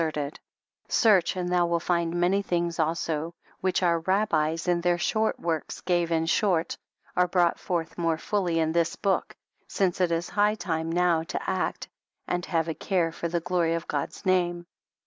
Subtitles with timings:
[0.01, 0.37] XXIII serted;
[0.89, 4.97] search and thou will find many things also, which our Rabbies in their
[5.37, 6.75] works gave in short,
[7.15, 9.35] are brought forth more fully in this book
[9.67, 11.87] since it is high time now to act
[12.27, 14.65] and have a care for the glory of God's name.